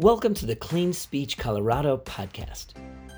Welcome 0.00 0.34
to 0.34 0.46
the 0.46 0.56
Clean 0.56 0.92
Speech 0.92 1.38
Colorado 1.38 1.98
podcast. 1.98 2.72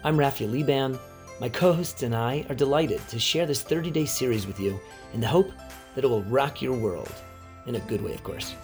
I'm 0.05 0.19
Raphael 0.19 0.51
Liban. 0.51 0.99
My 1.41 1.49
co 1.49 1.73
hosts 1.73 2.03
and 2.03 2.15
I 2.15 2.45
are 2.51 2.55
delighted 2.55 3.01
to 3.09 3.19
share 3.19 3.47
this 3.47 3.63
30 3.63 3.91
day 3.91 4.05
series 4.05 4.47
with 4.47 4.61
you 4.61 4.79
in 5.15 5.23
the 5.23 5.27
hope 5.27 5.51
that 5.95 6.05
it 6.05 6.07
will 6.07 6.23
rock 6.25 6.61
your 6.61 6.77
world. 6.77 7.11
In 7.67 7.77
a 7.77 7.81
good 7.81 8.03
way, 8.03 8.13
of 8.13 8.23
course. 8.23 8.55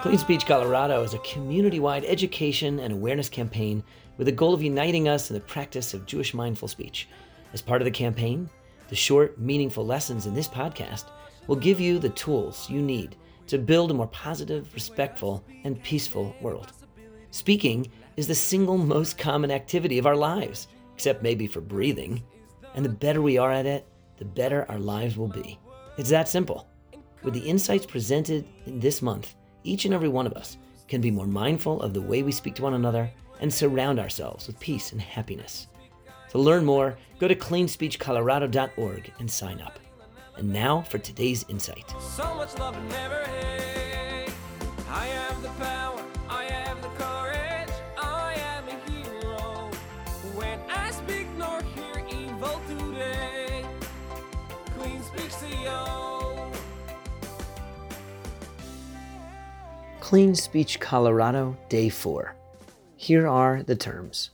Clean 0.00 0.16
Speech 0.16 0.46
Colorado 0.46 1.02
is 1.02 1.12
a 1.12 1.18
community 1.18 1.80
wide 1.80 2.06
education 2.06 2.78
and 2.80 2.94
awareness 2.94 3.28
campaign 3.28 3.84
with 4.16 4.24
the 4.24 4.32
goal 4.32 4.54
of 4.54 4.62
uniting 4.62 5.06
us 5.06 5.28
in 5.28 5.34
the 5.34 5.40
practice 5.40 5.92
of 5.92 6.06
Jewish 6.06 6.32
mindful 6.32 6.66
speech. 6.66 7.08
As 7.52 7.60
part 7.60 7.82
of 7.82 7.84
the 7.84 7.90
campaign, 7.90 8.48
the 8.88 8.96
short, 8.96 9.38
meaningful 9.38 9.84
lessons 9.84 10.24
in 10.24 10.32
this 10.32 10.48
podcast 10.48 11.10
will 11.46 11.56
give 11.56 11.78
you 11.78 11.98
the 11.98 12.08
tools 12.08 12.70
you 12.70 12.80
need 12.80 13.16
to 13.48 13.58
build 13.58 13.90
a 13.90 13.94
more 13.94 14.06
positive, 14.06 14.72
respectful, 14.72 15.44
and 15.64 15.82
peaceful 15.82 16.34
world. 16.40 16.72
Speaking 17.30 17.90
is 18.16 18.26
the 18.26 18.34
single 18.34 18.76
most 18.76 19.18
common 19.18 19.50
activity 19.50 19.98
of 19.98 20.06
our 20.06 20.16
lives, 20.16 20.68
except 20.94 21.22
maybe 21.22 21.46
for 21.46 21.60
breathing. 21.60 22.22
And 22.74 22.84
the 22.84 22.90
better 22.90 23.22
we 23.22 23.38
are 23.38 23.52
at 23.52 23.66
it, 23.66 23.86
the 24.18 24.24
better 24.24 24.66
our 24.68 24.78
lives 24.78 25.16
will 25.16 25.28
be. 25.28 25.58
It's 25.96 26.10
that 26.10 26.28
simple. 26.28 26.68
With 27.22 27.34
the 27.34 27.40
insights 27.40 27.86
presented 27.86 28.46
in 28.66 28.80
this 28.80 29.02
month, 29.02 29.34
each 29.64 29.84
and 29.84 29.94
every 29.94 30.08
one 30.08 30.26
of 30.26 30.32
us 30.34 30.56
can 30.88 31.00
be 31.00 31.10
more 31.10 31.26
mindful 31.26 31.80
of 31.82 31.94
the 31.94 32.00
way 32.00 32.22
we 32.22 32.32
speak 32.32 32.54
to 32.56 32.62
one 32.62 32.74
another 32.74 33.10
and 33.40 33.52
surround 33.52 33.98
ourselves 33.98 34.46
with 34.46 34.60
peace 34.60 34.92
and 34.92 35.00
happiness. 35.00 35.68
To 36.30 36.38
learn 36.38 36.64
more, 36.64 36.96
go 37.18 37.28
to 37.28 37.34
cleanspeechcolorado.org 37.34 39.12
and 39.18 39.30
sign 39.30 39.60
up. 39.60 39.78
And 40.36 40.52
now 40.52 40.82
for 40.82 40.98
today's 40.98 41.44
insight. 41.48 41.92
So 42.00 42.46
Clean 60.10 60.34
Speech 60.34 60.80
Colorado, 60.80 61.56
Day 61.68 61.88
4. 61.88 62.34
Here 62.96 63.28
are 63.28 63.62
the 63.62 63.76
terms. 63.76 64.30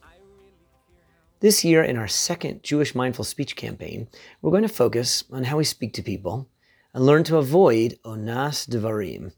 This 1.40 1.66
year, 1.66 1.82
in 1.82 1.98
our 1.98 2.08
second 2.08 2.62
Jewish 2.62 2.94
Mindful 2.94 3.26
Speech 3.26 3.56
campaign, 3.56 4.08
we're 4.40 4.52
going 4.52 4.62
to 4.62 4.70
focus 4.70 5.24
on 5.30 5.44
how 5.44 5.58
we 5.58 5.64
speak 5.64 5.92
to 5.92 6.02
people 6.02 6.48
and 6.94 7.04
learn 7.04 7.24
to 7.24 7.36
avoid 7.36 7.98
onas 8.06 8.66
devarim. 8.66 9.32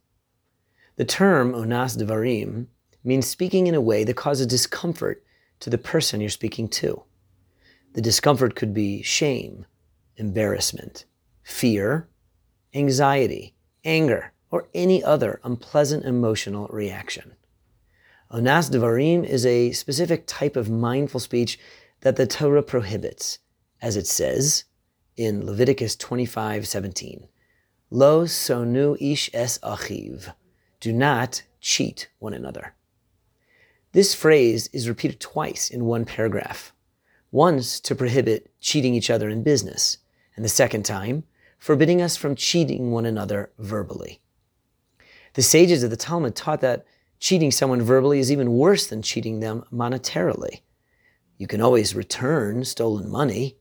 The 0.95 1.05
term 1.05 1.55
onas 1.55 1.99
devarim 2.01 2.69
means 3.03 3.27
speaking 3.27 3.67
in 3.67 3.75
a 3.75 3.81
way 3.81 4.05
that 4.05 4.15
causes 4.15 4.47
discomfort 4.47 5.25
to 5.59 5.71
the 5.71 5.77
person 5.77 6.21
you're 6.21 6.31
speaking 6.31 6.69
to. 6.69 7.03
The 7.95 8.01
discomfort 8.01 8.55
could 8.55 8.73
be 8.73 9.03
shame, 9.03 9.67
embarrassment, 10.17 11.05
fear, 11.43 12.09
anxiety, 12.73 13.57
anger, 13.85 14.33
or 14.51 14.69
any 14.75 15.03
other 15.03 15.41
unpleasant 15.45 16.05
emotional 16.05 16.67
reaction. 16.69 17.35
Onas 18.31 18.71
Devarim 18.71 19.25
is 19.25 19.47
a 19.47 19.73
specific 19.73 20.25
type 20.27 20.57
of 20.57 20.69
mindful 20.69 21.21
speech 21.21 21.59
that 22.01 22.17
the 22.17 22.27
Torah 22.27 22.63
prohibits, 22.63 23.39
as 23.81 23.97
it 23.97 24.07
says 24.07 24.65
in 25.17 25.45
Leviticus 25.45 25.97
25:17. 25.97 27.29
Lo 27.91 28.25
sonu 28.25 28.97
ish 29.01 29.31
es 29.33 29.59
achiv. 29.59 30.35
Do 30.81 30.93
not 30.93 31.43
cheat 31.61 32.09
one 32.19 32.35
another. 32.35 32.75
This 33.93 34.15
phrase 34.15 34.69
is 34.69 34.89
repeated 34.89 35.19
twice 35.21 35.71
in 35.71 35.87
one 35.87 36.05
paragraph. 36.05 36.73
Once 37.33 37.81
to 37.81 37.95
prohibit 37.95 38.51
cheating 38.61 38.95
each 38.95 39.11
other 39.11 39.29
in 39.29 39.43
business, 39.43 39.99
and 40.37 40.45
the 40.45 40.49
second 40.51 40.85
time, 40.85 41.25
forbidding 41.59 42.01
us 42.01 42.17
from 42.17 42.37
cheating 42.37 42.91
one 42.91 43.07
another 43.07 43.51
verbally. 43.59 44.21
The 45.35 45.43
sages 45.43 45.83
of 45.83 45.91
the 45.91 45.97
Talmud 45.97 46.35
taught 46.35 46.61
that 46.63 46.85
cheating 47.19 47.51
someone 47.51 47.83
verbally 47.83 48.19
is 48.19 48.31
even 48.33 48.53
worse 48.53 48.87
than 48.87 49.03
cheating 49.03 49.41
them 49.41 49.65
monetarily. 49.73 50.61
You 51.37 51.47
can 51.47 51.61
always 51.61 51.95
return 51.95 52.65
stolen 52.65 53.11
money, 53.11 53.57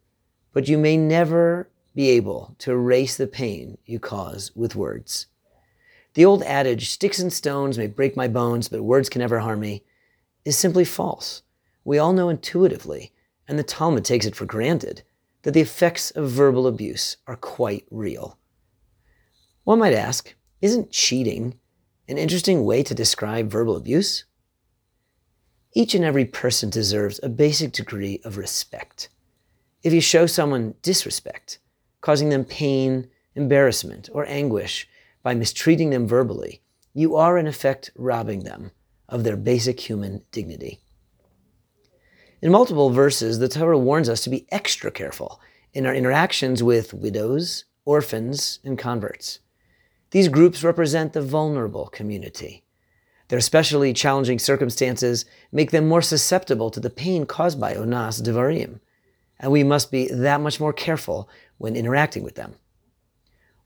but 0.54 0.68
you 0.68 0.78
may 0.78 0.98
never 0.98 1.70
be 1.94 2.10
able 2.10 2.56
to 2.60 2.72
erase 2.72 3.18
the 3.18 3.28
pain 3.28 3.78
you 3.86 4.00
cause 4.00 4.52
with 4.56 4.76
words. 4.76 5.28
The 6.14 6.26
old 6.26 6.42
adage, 6.44 6.90
sticks 6.90 7.20
and 7.20 7.32
stones 7.32 7.78
may 7.78 7.88
break 7.88 8.16
my 8.16 8.28
bones, 8.28 8.70
but 8.70 8.82
words 8.82 9.10
can 9.10 9.20
never 9.20 9.40
harm 9.40 9.60
me, 9.60 9.84
is 10.46 10.58
simply 10.58 10.86
false. 10.86 11.44
We 11.84 12.00
all 12.00 12.14
know 12.14 12.30
intuitively, 12.30 13.14
and 13.48 13.60
the 13.60 13.64
Talmud 13.64 14.04
takes 14.04 14.26
it 14.26 14.36
for 14.36 14.46
granted, 14.46 15.04
that 15.44 15.52
the 15.52 15.62
effects 15.62 16.12
of 16.12 16.30
verbal 16.30 16.66
abuse 16.66 17.18
are 17.28 17.36
quite 17.36 17.86
real. 17.92 18.40
One 19.64 19.80
might 19.80 19.94
ask, 19.94 20.34
isn't 20.62 20.92
cheating 20.92 21.60
an 22.08 22.18
interesting 22.18 22.66
way 22.66 22.84
to 22.84 22.96
describe 22.96 23.52
verbal 23.52 23.76
abuse? 23.76 24.26
Each 25.74 25.94
and 25.94 26.04
every 26.04 26.26
person 26.26 26.70
deserves 26.70 27.20
a 27.22 27.30
basic 27.30 27.72
degree 27.72 28.20
of 28.24 28.38
respect. 28.38 29.10
If 29.84 29.94
you 29.94 30.02
show 30.02 30.26
someone 30.26 30.76
disrespect, 30.82 31.60
causing 32.02 32.30
them 32.30 32.46
pain, 32.46 33.10
embarrassment, 33.36 34.10
or 34.12 34.26
anguish 34.28 34.88
by 35.22 35.36
mistreating 35.36 35.92
them 35.92 36.08
verbally, 36.08 36.62
you 36.94 37.16
are 37.16 37.38
in 37.38 37.46
effect 37.46 37.92
robbing 37.96 38.44
them 38.44 38.72
of 39.08 39.24
their 39.24 39.38
basic 39.38 39.80
human 39.80 40.24
dignity. 40.32 40.80
In 42.42 42.52
multiple 42.52 42.90
verses, 42.90 43.40
the 43.40 43.48
Torah 43.48 43.78
warns 43.78 44.10
us 44.10 44.22
to 44.22 44.30
be 44.30 44.48
extra 44.52 44.92
careful 44.92 45.40
in 45.74 45.86
our 45.86 45.94
interactions 45.94 46.64
with 46.64 46.94
widows, 46.94 47.66
orphans, 47.86 48.60
and 48.64 48.78
converts. 48.78 49.40
These 50.12 50.30
groups 50.30 50.64
represent 50.64 51.14
the 51.14 51.22
vulnerable 51.22 51.88
community. 51.88 52.64
Their 53.28 53.40
especially 53.40 53.92
challenging 53.92 54.40
circumstances 54.40 55.26
make 55.52 55.72
them 55.72 55.88
more 55.88 56.02
susceptible 56.02 56.72
to 56.72 56.80
the 56.80 56.90
pain 56.90 57.26
caused 57.26 57.60
by 57.60 57.74
onas 57.74 58.22
devarim, 58.22 58.80
and 59.40 59.52
we 59.52 59.64
must 59.64 59.92
be 59.92 60.08
that 60.08 60.40
much 60.40 60.62
more 60.62 60.72
careful 60.72 61.30
when 61.58 61.76
interacting 61.76 62.24
with 62.24 62.36
them. 62.36 62.56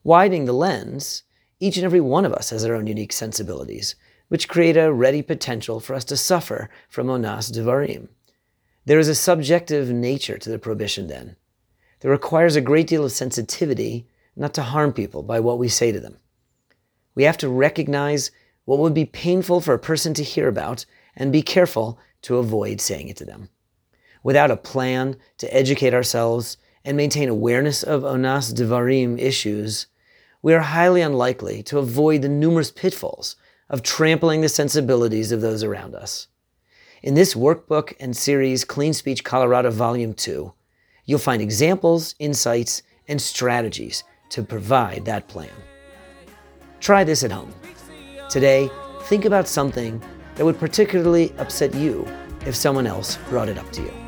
Widening 0.03 0.45
the 0.45 0.53
lens, 0.53 1.23
each 1.59 1.77
and 1.77 1.85
every 1.85 2.01
one 2.01 2.25
of 2.25 2.33
us 2.33 2.49
has 2.49 2.65
our 2.65 2.73
own 2.73 2.87
unique 2.87 3.13
sensibilities, 3.13 3.93
which 4.29 4.47
create 4.47 4.77
a 4.77 4.91
ready 4.91 5.21
potential 5.21 5.79
for 5.79 5.93
us 5.93 6.05
to 6.05 6.17
suffer 6.17 6.71
from 6.89 7.05
onas 7.05 7.51
devarim. 7.51 8.07
There 8.85 8.97
is 8.97 9.07
a 9.07 9.13
subjective 9.13 9.89
nature 9.89 10.39
to 10.39 10.49
the 10.49 10.57
prohibition 10.57 11.05
then. 11.05 11.35
That 11.99 12.09
requires 12.09 12.55
a 12.55 12.61
great 12.61 12.87
deal 12.87 13.05
of 13.05 13.11
sensitivity 13.11 14.07
not 14.35 14.55
to 14.55 14.63
harm 14.63 14.91
people 14.91 15.21
by 15.21 15.39
what 15.39 15.59
we 15.59 15.67
say 15.67 15.91
to 15.91 15.99
them. 15.99 16.17
We 17.15 17.23
have 17.23 17.37
to 17.37 17.49
recognize 17.49 18.31
what 18.65 18.79
would 18.79 18.93
be 18.93 19.05
painful 19.05 19.61
for 19.61 19.73
a 19.73 19.79
person 19.79 20.13
to 20.15 20.23
hear 20.23 20.47
about 20.47 20.85
and 21.15 21.31
be 21.31 21.41
careful 21.41 21.99
to 22.23 22.37
avoid 22.37 22.79
saying 22.79 23.09
it 23.09 23.17
to 23.17 23.25
them. 23.25 23.49
Without 24.23 24.51
a 24.51 24.57
plan 24.57 25.17
to 25.37 25.53
educate 25.53 25.93
ourselves 25.93 26.57
and 26.85 26.95
maintain 26.95 27.29
awareness 27.29 27.83
of 27.83 28.03
onas 28.03 28.53
devarim 28.53 29.19
issues, 29.19 29.87
we 30.41 30.53
are 30.53 30.61
highly 30.61 31.01
unlikely 31.01 31.63
to 31.63 31.79
avoid 31.79 32.21
the 32.21 32.29
numerous 32.29 32.71
pitfalls 32.71 33.35
of 33.69 33.83
trampling 33.83 34.41
the 34.41 34.49
sensibilities 34.49 35.31
of 35.31 35.41
those 35.41 35.63
around 35.63 35.95
us. 35.95 36.27
In 37.03 37.15
this 37.15 37.33
workbook 37.33 37.93
and 37.99 38.15
series, 38.15 38.63
Clean 38.63 38.93
Speech 38.93 39.23
Colorado 39.23 39.71
Volume 39.71 40.13
2, 40.13 40.53
you'll 41.05 41.19
find 41.19 41.41
examples, 41.41 42.15
insights, 42.19 42.83
and 43.07 43.19
strategies 43.19 44.03
to 44.29 44.43
provide 44.43 45.05
that 45.05 45.27
plan. 45.27 45.49
Try 46.81 47.03
this 47.03 47.23
at 47.23 47.31
home. 47.31 47.53
Today, 48.27 48.67
think 49.03 49.25
about 49.25 49.47
something 49.47 50.01
that 50.35 50.43
would 50.43 50.59
particularly 50.59 51.31
upset 51.37 51.75
you 51.75 52.07
if 52.43 52.55
someone 52.55 52.87
else 52.87 53.17
brought 53.29 53.49
it 53.49 53.59
up 53.59 53.71
to 53.73 53.83
you. 53.83 54.00